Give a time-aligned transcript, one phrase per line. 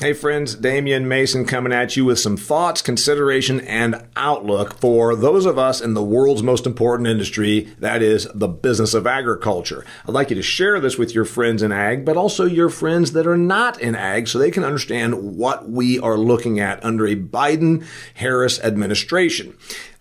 [0.00, 5.44] Hey friends, Damian Mason coming at you with some thoughts, consideration, and outlook for those
[5.44, 9.84] of us in the world's most important industry, that is the business of agriculture.
[10.06, 13.10] I'd like you to share this with your friends in ag, but also your friends
[13.10, 17.04] that are not in ag so they can understand what we are looking at under
[17.04, 17.84] a Biden
[18.14, 19.56] Harris administration.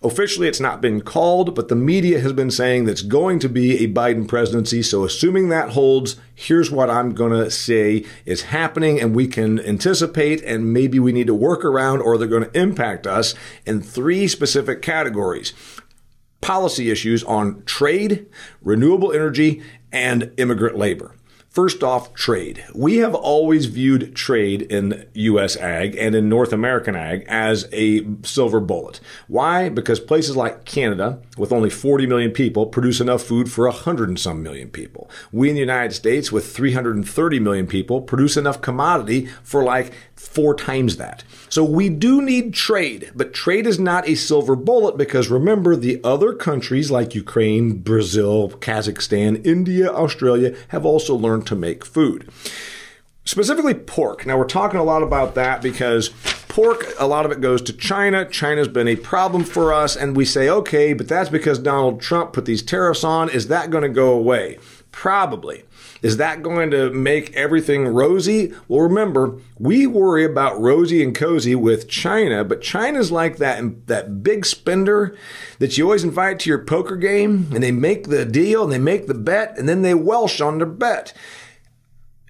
[0.08, 3.84] Officially, it's not been called, but the media has been saying that's going to be
[3.84, 4.82] a Biden presidency.
[4.82, 9.60] So, assuming that holds, here's what I'm going to say is happening, and we can
[9.60, 13.36] anticipate, and maybe we need to work around, or they're going to impact us
[13.66, 15.54] in three specific categories
[16.40, 18.28] policy issues on trade,
[18.62, 19.62] renewable energy,
[19.92, 21.16] and immigrant labor.
[21.58, 22.63] First off, trade.
[22.76, 25.58] We have always viewed trade in U.S.
[25.58, 28.99] ag and in North American ag as a silver bullet.
[29.27, 29.68] Why?
[29.70, 34.20] Because places like Canada, with only 40 million people, produce enough food for 100 and
[34.20, 35.10] some million people.
[35.32, 40.55] We in the United States, with 330 million people, produce enough commodity for like four
[40.55, 41.23] times that.
[41.49, 46.01] So we do need trade, but trade is not a silver bullet because remember the
[46.04, 52.29] other countries like Ukraine, Brazil, Kazakhstan, India, Australia have also learned to make food.
[53.24, 54.26] Specifically pork.
[54.26, 56.09] Now we're talking a lot about that because
[56.48, 58.27] pork, a lot of it goes to China.
[58.27, 62.34] China's been a problem for us and we say, okay, but that's because Donald Trump
[62.34, 63.29] put these tariffs on.
[63.29, 64.57] Is that going to go away?
[64.91, 65.63] Probably.
[66.01, 68.53] Is that going to make everything rosy?
[68.67, 74.23] Well, remember, we worry about rosy and cozy with China, but China's like that, that
[74.23, 75.16] big spender
[75.59, 78.78] that you always invite to your poker game and they make the deal and they
[78.78, 81.13] make the bet and then they welsh on their bet.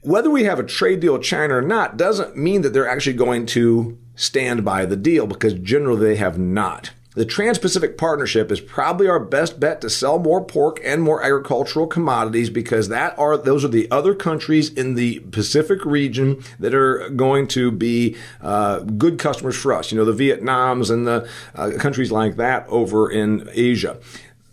[0.04, 3.18] Whether we have a trade deal with China or not doesn't mean that they're actually
[3.18, 6.92] going to stand by the deal because generally they have not.
[7.18, 11.24] The Trans Pacific Partnership is probably our best bet to sell more pork and more
[11.24, 16.76] agricultural commodities because that are those are the other countries in the Pacific region that
[16.76, 19.92] are going to be uh, good customers for us.
[19.92, 23.98] You know, the Vietnams and the uh, countries like that over in Asia.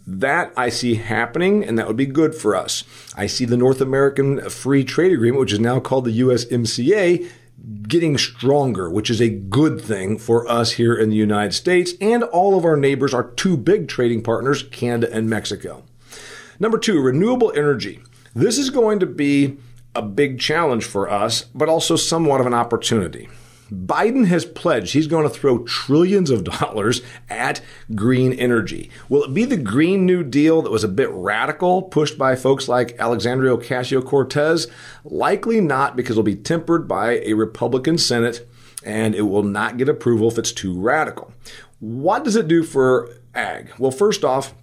[0.07, 2.83] That I see happening, and that would be good for us.
[3.15, 7.29] I see the North American Free Trade Agreement, which is now called the USMCA,
[7.83, 11.93] getting stronger, which is a good thing for us here in the United States.
[12.01, 15.85] And all of our neighbors, our two big trading partners, Canada and Mexico.
[16.59, 18.01] Number two, renewable energy.
[18.35, 19.59] This is going to be
[19.95, 23.29] a big challenge for us, but also somewhat of an opportunity.
[23.75, 27.61] Biden has pledged he's going to throw trillions of dollars at
[27.95, 28.91] green energy.
[29.09, 32.69] Will it be the Green New Deal that was a bit radical, pushed by folks
[32.69, 34.69] like Alexandria Ocasio Cortez?
[35.05, 38.47] Likely not, because it'll be tempered by a Republican Senate
[38.85, 41.33] and it will not get approval if it's too radical.
[41.81, 43.73] What does it do for ag?
[43.79, 44.55] Well, first off,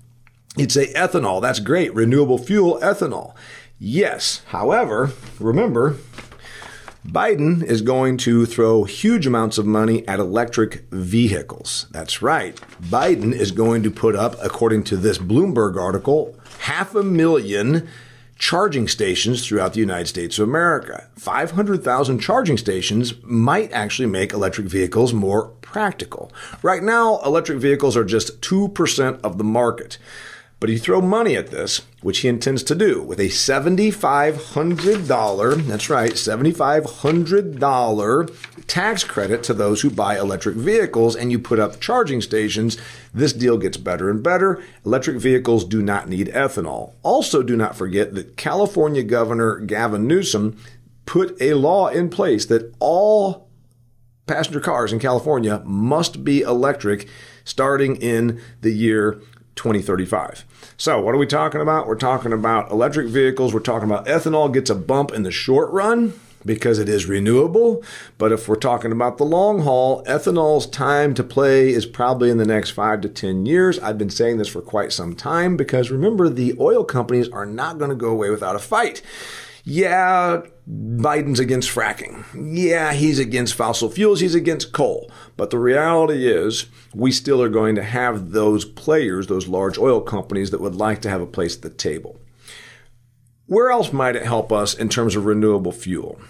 [0.56, 1.42] you'd say ethanol.
[1.42, 1.94] That's great.
[1.94, 3.34] Renewable fuel, ethanol.
[3.80, 4.44] Yes.
[4.48, 5.98] However, remember,
[7.06, 11.88] Biden is going to throw huge amounts of money at electric vehicles.
[11.90, 12.56] That's right.
[12.80, 17.88] Biden is going to put up, according to this Bloomberg article, half a million
[18.38, 21.08] charging stations throughout the United States of America.
[21.16, 26.32] 500,000 charging stations might actually make electric vehicles more practical.
[26.62, 29.98] Right now, electric vehicles are just 2% of the market.
[30.62, 35.90] But you throw money at this, which he intends to do, with a $7,500, that's
[35.90, 42.22] right, $7,500 tax credit to those who buy electric vehicles, and you put up charging
[42.22, 42.78] stations,
[43.12, 44.62] this deal gets better and better.
[44.86, 46.94] Electric vehicles do not need ethanol.
[47.02, 50.56] Also, do not forget that California Governor Gavin Newsom
[51.08, 53.50] put a law in place that all
[54.28, 57.08] passenger cars in California must be electric
[57.44, 59.20] starting in the year
[59.62, 60.44] 2035.
[60.76, 61.86] So, what are we talking about?
[61.86, 63.54] We're talking about electric vehicles.
[63.54, 67.84] We're talking about ethanol gets a bump in the short run because it is renewable.
[68.18, 72.40] But if we're talking about the long haul, ethanol's time to play is probably in
[72.40, 73.78] the next five to 10 years.
[73.78, 77.78] I've been saying this for quite some time because remember, the oil companies are not
[77.78, 79.04] going to go away without a fight.
[79.64, 82.24] Yeah, Biden's against fracking.
[82.36, 84.20] Yeah, he's against fossil fuels.
[84.20, 85.12] He's against coal.
[85.36, 90.02] But the reality is, we still are going to have those players, those large oil
[90.02, 92.20] companies that would like to have a place at the table.
[93.48, 96.22] Where else might it help us in terms of renewable fuel?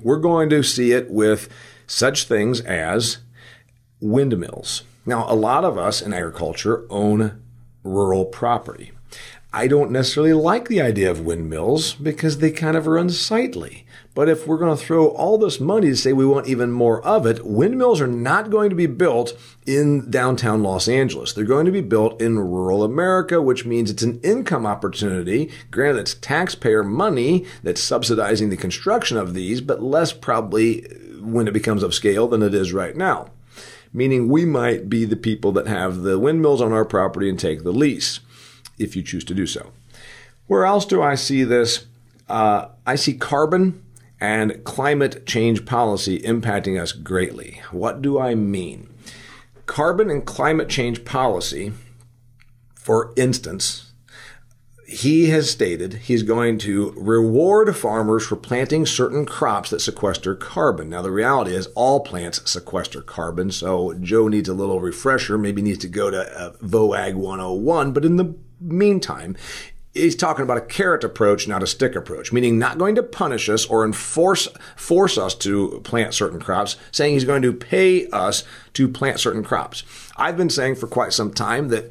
[0.00, 1.48] We're going to see it with
[1.86, 3.18] such things as
[4.00, 4.82] windmills.
[5.06, 7.42] Now, a lot of us in agriculture own
[7.82, 8.92] rural property.
[9.54, 13.86] I don't necessarily like the idea of windmills because they kind of are unsightly.
[14.12, 17.00] But if we're going to throw all this money to say we want even more
[17.02, 19.32] of it, windmills are not going to be built
[19.64, 21.32] in downtown Los Angeles.
[21.32, 25.52] They're going to be built in rural America, which means it's an income opportunity.
[25.70, 31.46] Granted, it's taxpayer money that's subsidizing the construction of these, but less probably uh, when
[31.46, 33.30] it becomes of scale than it is right now.
[33.92, 37.62] Meaning we might be the people that have the windmills on our property and take
[37.62, 38.18] the lease
[38.78, 39.72] if you choose to do so.
[40.46, 41.86] Where else do I see this?
[42.28, 43.82] Uh, I see carbon
[44.20, 47.60] and climate change policy impacting us greatly.
[47.70, 48.88] What do I mean?
[49.66, 51.72] Carbon and climate change policy,
[52.74, 53.92] for instance,
[54.86, 60.90] he has stated he's going to reward farmers for planting certain crops that sequester carbon.
[60.90, 65.62] Now, the reality is all plants sequester carbon, so Joe needs a little refresher, maybe
[65.62, 69.36] needs to go to uh, VOAG 101, but in the meantime,
[69.94, 73.48] he's talking about a carrot approach, not a stick approach, meaning not going to punish
[73.48, 78.44] us or enforce force us to plant certain crops, saying he's going to pay us
[78.74, 79.84] to plant certain crops.
[80.16, 81.90] I've been saying for quite some time that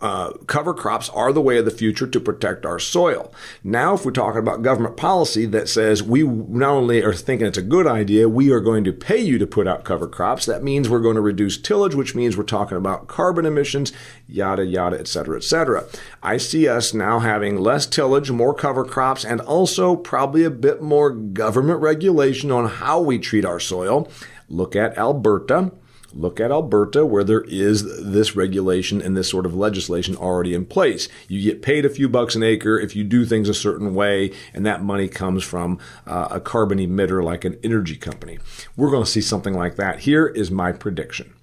[0.00, 3.32] uh, cover crops are the way of the future to protect our soil.
[3.64, 7.58] Now, if we're talking about government policy that says we not only are thinking it's
[7.58, 10.62] a good idea, we are going to pay you to put out cover crops, that
[10.62, 13.92] means we're going to reduce tillage, which means we're talking about carbon emissions,
[14.26, 15.84] yada, yada, et cetera, et cetera.
[16.22, 20.82] I see us now having less tillage, more cover crops, and also probably a bit
[20.82, 24.08] more government regulation on how we treat our soil.
[24.48, 25.72] Look at Alberta.
[26.14, 30.64] Look at Alberta, where there is this regulation and this sort of legislation already in
[30.64, 31.08] place.
[31.28, 34.32] You get paid a few bucks an acre if you do things a certain way,
[34.54, 38.38] and that money comes from uh, a carbon emitter like an energy company.
[38.76, 40.00] We're going to see something like that.
[40.00, 41.34] Here is my prediction.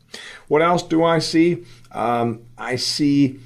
[0.47, 1.63] What else do I see?
[1.91, 3.39] Um, I see.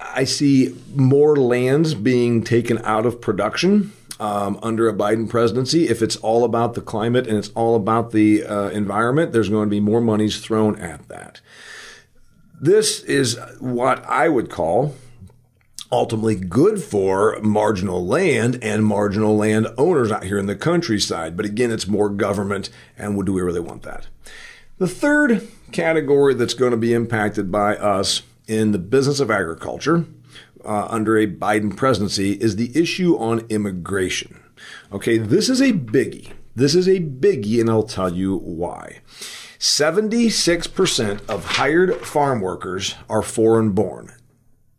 [0.00, 5.88] I see more lands being taken out of production um, under a Biden presidency.
[5.88, 9.66] If it's all about the climate and it's all about the uh, environment, there's going
[9.66, 11.40] to be more monies thrown at that.
[12.60, 14.94] This is what I would call
[15.92, 21.36] ultimately good for marginal land and marginal land owners out here in the countryside.
[21.36, 22.68] But again, it's more government,
[22.98, 24.08] and do we really want that?
[24.78, 30.04] The third category that's going to be impacted by us in the business of agriculture
[30.64, 34.42] uh, under a Biden presidency is the issue on immigration.
[34.92, 36.32] Okay, this is a biggie.
[36.54, 39.00] This is a biggie, and I'll tell you why.
[39.58, 44.12] 76% of hired farm workers are foreign born.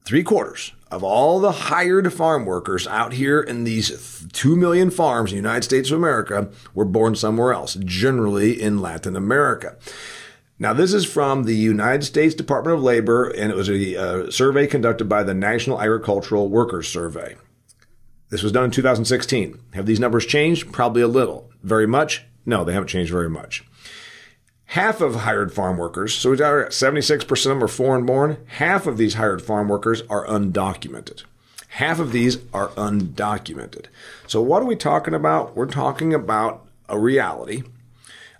[0.06, 5.32] Three quarters of all the hired farm workers out here in these 2 million farms
[5.32, 9.76] in the United States of America were born somewhere else, generally in Latin America.
[10.58, 14.32] Now, this is from the United States Department of Labor, and it was a, uh,
[14.32, 17.36] survey conducted by the National Agricultural Workers Survey.
[18.30, 19.60] This was done in 2016.
[19.74, 20.72] Have these numbers changed?
[20.72, 21.50] Probably a little.
[21.62, 22.24] Very much?
[22.46, 23.66] No, they haven't changed very much.
[24.70, 28.38] Half of hired farm workers, so we got 76% of them are foreign born.
[28.46, 31.24] Half of these hired farm workers are undocumented.
[31.68, 33.88] Half of these are undocumented.
[34.26, 35.56] So what are we talking about?
[35.56, 37.64] We're talking about a reality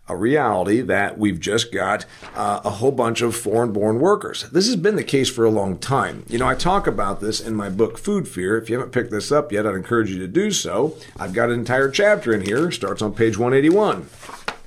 [0.08, 2.06] a reality that we've just got
[2.36, 4.50] uh, a whole bunch of foreign born workers.
[4.52, 6.26] This has been the case for a long time.
[6.28, 8.58] You know, I talk about this in my book, Food Fear.
[8.58, 10.96] If you haven't picked this up yet, I'd encourage you to do so.
[11.18, 14.08] I've got an entire chapter in here, starts on page 181.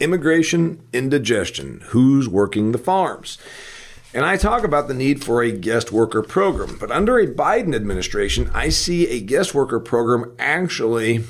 [0.01, 1.83] Immigration, indigestion.
[1.87, 3.39] Who's working the farms?
[4.15, 6.79] And I talk about the need for a guest worker program.
[6.81, 11.25] But under a Biden administration, I see a guest worker program actually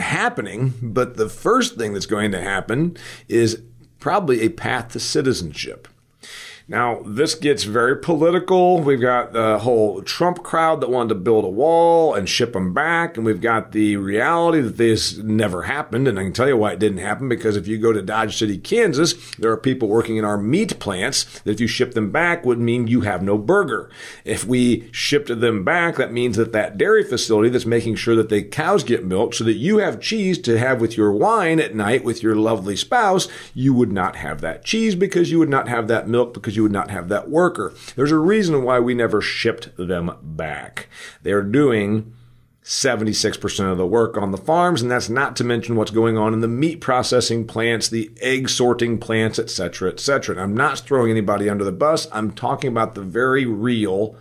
[0.00, 2.96] happening, but the first thing that's going to happen
[3.28, 3.62] is
[4.00, 5.88] probably a path to citizenship.
[6.66, 8.80] Now, this gets very political.
[8.80, 12.72] We've got the whole Trump crowd that wanted to build a wall and ship them
[12.72, 13.18] back.
[13.18, 16.08] And we've got the reality that this never happened.
[16.08, 18.38] And I can tell you why it didn't happen because if you go to Dodge
[18.38, 22.10] City, Kansas, there are people working in our meat plants that if you ship them
[22.10, 23.90] back would mean you have no burger.
[24.24, 28.30] If we shipped them back, that means that that dairy facility that's making sure that
[28.30, 31.74] the cows get milk so that you have cheese to have with your wine at
[31.74, 35.68] night with your lovely spouse, you would not have that cheese because you would not
[35.68, 37.72] have that milk because because you would not have that worker.
[37.96, 40.88] There's a reason why we never shipped them back.
[41.22, 42.12] They're doing
[42.62, 46.32] 76% of the work on the farms, and that's not to mention what's going on
[46.32, 50.40] in the meat processing plants, the egg sorting plants, etc., etc.
[50.42, 52.06] I'm not throwing anybody under the bus.
[52.12, 54.16] I'm talking about the very real,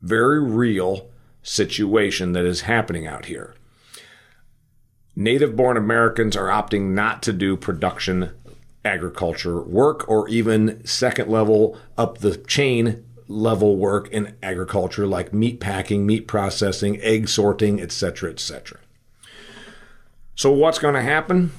[0.00, 1.10] very real
[1.42, 3.54] situation that is happening out here.
[5.14, 8.32] Native born Americans are opting not to do production
[8.86, 15.60] agriculture work or even second level up the chain level work in agriculture like meat
[15.60, 18.78] packing, meat processing, egg sorting, etc., etc.
[20.36, 21.52] So what's going to happen?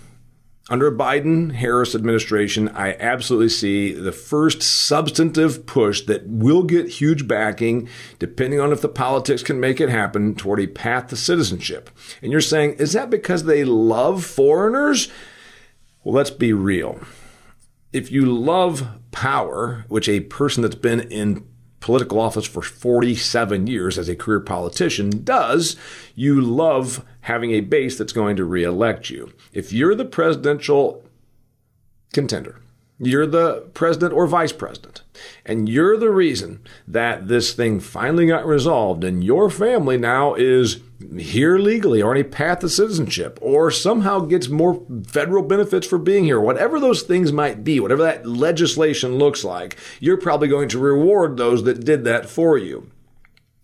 [0.70, 6.90] Under a Biden Harris administration, I absolutely see the first substantive push that will get
[6.90, 7.88] huge backing,
[8.20, 11.90] depending on if the politics can make it happen, toward a path to citizenship.
[12.22, 15.10] And you're saying, is that because they love foreigners?
[16.08, 17.02] Well, let's be real.
[17.92, 21.46] If you love power, which a person that's been in
[21.82, 25.76] political office for 47 years as a career politician does,
[26.16, 29.34] you love having a base that's going to reelect you.
[29.52, 31.04] If you're the presidential
[32.14, 32.62] contender,
[33.00, 35.02] you're the president or vice president,
[35.46, 40.80] and you're the reason that this thing finally got resolved, and your family now is
[41.18, 46.00] here legally or on a path to citizenship or somehow gets more federal benefits for
[46.00, 50.70] being here, whatever those things might be, whatever that legislation looks like, you're probably going
[50.70, 52.90] to reward those that did that for you.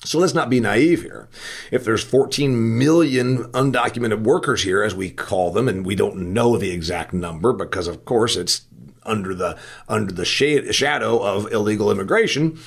[0.06, 1.30] So let's not be naive here.
[1.72, 6.58] If there's 14 million undocumented workers here, as we call them, and we don't know
[6.58, 8.63] the exact number because, of course, it's
[9.06, 9.58] under the
[9.88, 12.60] under the shade, shadow of illegal immigration.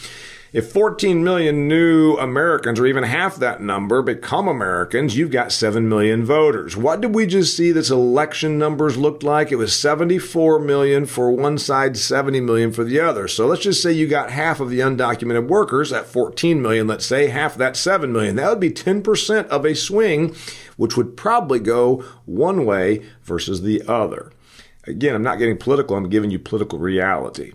[0.56, 5.86] If 14 million new Americans, or even half that number, become Americans, you've got 7
[5.86, 6.76] million voters.
[6.76, 9.52] What did we just see this election numbers looked like?
[9.52, 13.28] It was 74 million for one side, 70 million for the other.
[13.28, 17.04] So let's just say you got half of the undocumented workers at 14 million, let's
[17.04, 18.36] say, half that 7 million.
[18.36, 20.34] That would be 10% of a swing,
[20.78, 24.32] which would probably go one way versus the other.
[24.86, 27.52] Again, I'm not getting political, I'm giving you political reality.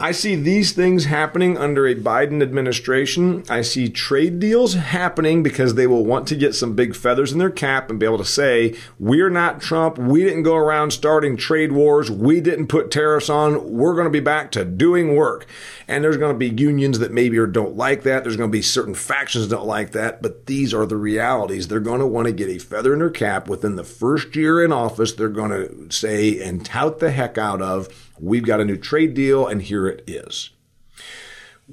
[0.00, 3.42] I see these things happening under a Biden administration.
[3.48, 7.40] I see trade deals happening because they will want to get some big feathers in
[7.40, 9.98] their cap and be able to say, we're not Trump.
[9.98, 12.12] We didn't go around starting trade wars.
[12.12, 13.72] We didn't put tariffs on.
[13.72, 15.46] We're going to be back to doing work.
[15.88, 18.22] And there's going to be unions that maybe don't like that.
[18.22, 20.22] There's going to be certain factions that don't like that.
[20.22, 21.66] But these are the realities.
[21.66, 24.64] They're going to want to get a feather in their cap within the first year
[24.64, 25.12] in office.
[25.12, 27.88] They're going to say and tout the heck out of
[28.20, 30.50] We've got a new trade deal, and here it is.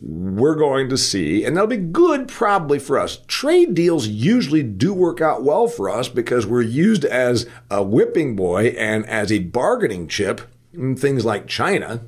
[0.01, 3.19] We're going to see, and that'll be good probably for us.
[3.27, 8.36] Trade deals usually do work out well for us because we're used as a whipping
[8.36, 10.41] boy and as a bargaining chip
[10.74, 12.01] in things like China,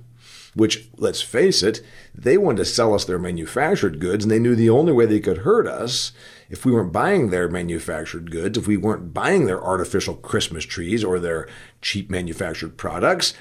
[0.53, 1.81] which, let's face it,
[2.13, 5.21] they wanted to sell us their manufactured goods, and they knew the only way they
[5.21, 6.11] could hurt us
[6.49, 11.03] if we weren't buying their manufactured goods, if we weren't buying their artificial Christmas trees
[11.03, 11.47] or their
[11.81, 13.33] cheap manufactured products,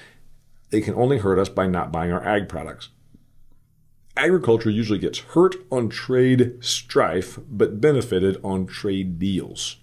[0.70, 2.88] they can only hurt us by not buying our ag products.
[4.16, 9.76] Agriculture usually gets hurt on trade strife, but benefited on trade deals.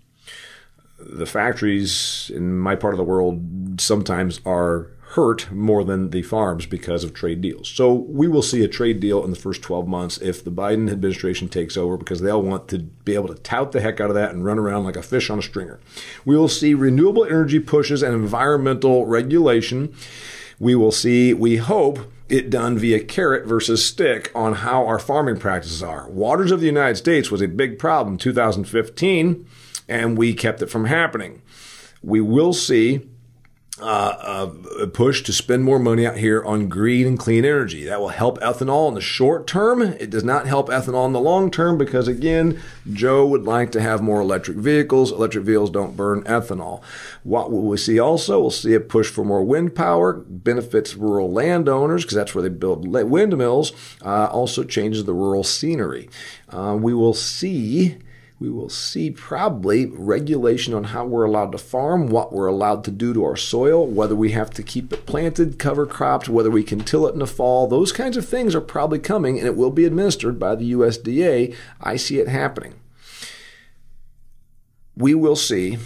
[0.99, 6.65] The factories in my part of the world sometimes are hurt more than the farms
[6.65, 7.69] because of trade deals.
[7.69, 10.91] So we will see a trade deal in the first 12 months if the Biden
[10.91, 14.15] administration takes over because they'll want to be able to tout the heck out of
[14.15, 15.79] that and run around like a fish on a stringer.
[16.25, 19.93] We will see renewable energy pushes and environmental regulation
[20.59, 25.37] we will see, we hope, it done via carrot versus stick on how our farming
[25.37, 26.09] practices are.
[26.09, 29.47] Waters of the United States was a big problem in 2015,
[29.87, 31.41] and we kept it from happening.
[32.01, 33.07] We will see
[33.81, 37.85] uh, a push to spend more money out here on green and clean energy.
[37.85, 39.81] That will help ethanol in the short term.
[39.81, 42.61] It does not help ethanol in the long term because, again,
[42.91, 45.11] Joe would like to have more electric vehicles.
[45.11, 46.83] Electric vehicles don't burn ethanol.
[47.23, 48.39] What will we see also?
[48.39, 52.49] We'll see a push for more wind power, benefits rural landowners because that's where they
[52.49, 53.71] build windmills,
[54.05, 56.09] uh, also changes the rural scenery.
[56.49, 57.97] Uh, we will see
[58.43, 62.91] we will see probably regulation on how we're allowed to farm, what we're allowed to
[62.91, 66.61] do to our soil, whether we have to keep it planted, cover crops, whether we
[66.61, 67.67] can till it in the fall.
[67.67, 71.55] Those kinds of things are probably coming and it will be administered by the USDA.
[71.79, 72.73] I see it happening.
[74.97, 75.77] We will see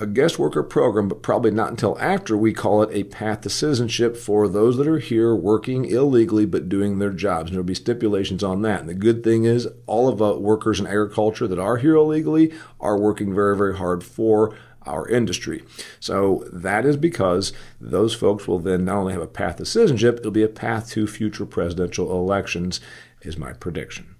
[0.00, 3.50] a guest worker program, but probably not until after we call it a path to
[3.50, 7.50] citizenship for those that are here working illegally but doing their jobs.
[7.50, 8.80] And there'll be stipulations on that.
[8.80, 12.52] And the good thing is, all of the workers in agriculture that are here illegally
[12.80, 15.62] are working very, very hard for our industry.
[16.00, 20.18] So that is because those folks will then not only have a path to citizenship,
[20.18, 22.80] it'll be a path to future presidential elections,
[23.20, 24.16] is my prediction.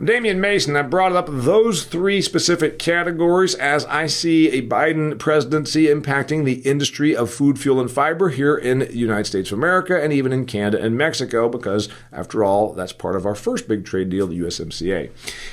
[0.00, 5.84] Damian Mason, I brought up those three specific categories as I see a Biden presidency
[5.84, 10.02] impacting the industry of food, fuel, and fiber here in the United States of America
[10.02, 13.84] and even in Canada and Mexico, because after all, that's part of our first big
[13.84, 15.10] trade deal, the USMCA.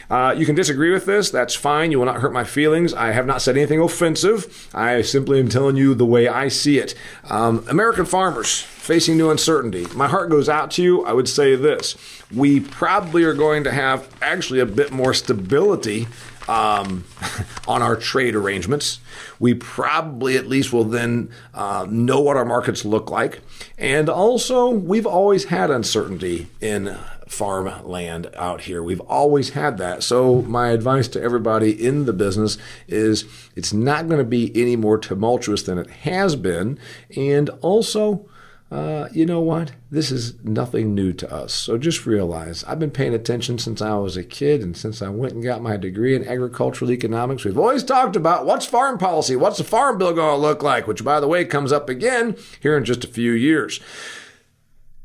[0.10, 1.30] Uh, you can disagree with this.
[1.30, 1.92] That's fine.
[1.92, 2.94] You will not hurt my feelings.
[2.94, 4.70] I have not said anything offensive.
[4.74, 6.96] I simply am telling you the way I see it.
[7.26, 9.86] Um, American farmers facing new uncertainty.
[9.94, 11.06] My heart goes out to you.
[11.06, 11.96] I would say this
[12.34, 16.08] we probably are going to have actually a bit more stability
[16.48, 17.04] um,
[17.68, 19.00] on our trade arrangements.
[19.40, 23.42] We probably at least will then uh, know what our markets look like.
[23.78, 28.82] And also, we've always had uncertainty in farmland out here.
[28.82, 30.02] We've always had that.
[30.02, 34.76] So, my advice to everybody in the business is it's not going to be any
[34.76, 36.80] more tumultuous than it has been.
[37.16, 38.26] And also,
[38.72, 39.72] uh, you know what?
[39.90, 41.54] This is nothing new to us.
[41.54, 45.10] So just realize I've been paying attention since I was a kid and since I
[45.10, 47.44] went and got my degree in agricultural economics.
[47.44, 49.36] We've always talked about what's farm policy?
[49.36, 50.86] What's the farm bill going to look like?
[50.86, 53.80] Which, by the way, comes up again here in just a few years.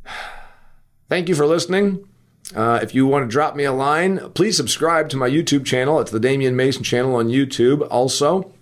[1.09, 2.07] Thank you for listening.
[2.55, 6.01] Uh, if you want to drop me a line, please subscribe to my YouTube channel.
[6.01, 7.87] It's the Damian Mason channel on YouTube.
[7.91, 8.53] Also,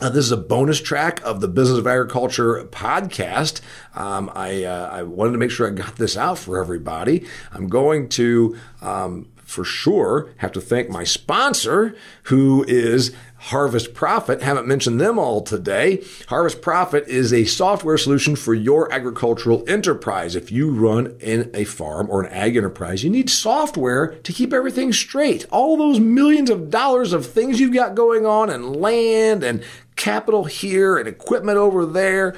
[0.00, 3.60] uh, this is a bonus track of the Business of Agriculture podcast.
[3.94, 7.26] Um, I, uh, I wanted to make sure I got this out for everybody.
[7.52, 14.42] I'm going to um, for sure have to thank my sponsor, who is Harvest Profit.
[14.42, 16.02] Haven't mentioned them all today.
[16.28, 20.34] Harvest Profit is a software solution for your agricultural enterprise.
[20.34, 24.52] If you run in a farm or an ag enterprise, you need software to keep
[24.52, 25.46] everything straight.
[25.50, 29.62] All those millions of dollars of things you've got going on and land and
[30.04, 32.36] capital here and equipment over there.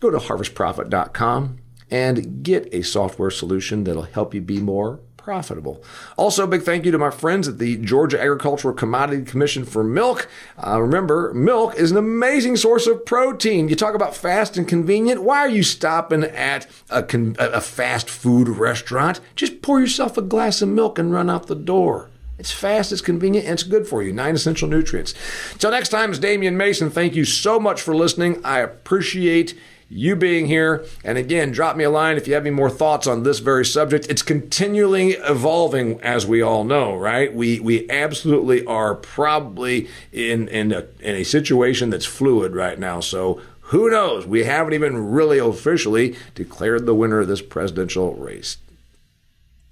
[0.00, 1.58] Go to harvestprofit.com
[1.90, 5.84] and get a software solution that'll help you be more profitable.
[6.16, 10.28] Also, big thank you to my friends at the Georgia Agricultural Commodity Commission for milk.
[10.66, 13.68] Uh, remember, milk is an amazing source of protein.
[13.68, 15.22] You talk about fast and convenient.
[15.22, 19.20] Why are you stopping at a, con- a fast food restaurant?
[19.36, 22.08] Just pour yourself a glass of milk and run out the door.
[22.42, 24.12] It's fast, it's convenient, and it's good for you.
[24.12, 25.14] Nine essential nutrients.
[25.58, 26.90] Till next time, it's Damian Mason.
[26.90, 28.44] Thank you so much for listening.
[28.44, 29.56] I appreciate
[29.88, 30.84] you being here.
[31.04, 33.64] And again, drop me a line if you have any more thoughts on this very
[33.64, 34.08] subject.
[34.10, 37.32] It's continually evolving, as we all know, right?
[37.32, 42.98] We we absolutely are probably in in a, in a situation that's fluid right now.
[42.98, 44.26] So who knows?
[44.26, 48.56] We haven't even really officially declared the winner of this presidential race.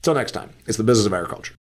[0.03, 1.57] Till next time, it's the business of agriculture.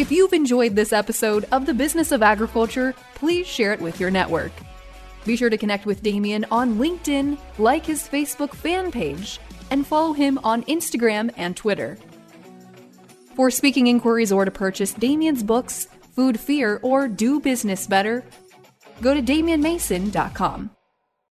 [0.00, 4.10] If you've enjoyed this episode of The Business of Agriculture, please share it with your
[4.10, 4.50] network.
[5.26, 9.38] Be sure to connect with Damian on LinkedIn, like his Facebook fan page,
[9.70, 11.98] and follow him on Instagram and Twitter.
[13.34, 18.24] For speaking inquiries or to purchase Damian's books, Food Fear, or Do Business Better,
[19.02, 20.70] go to DamianMason.com.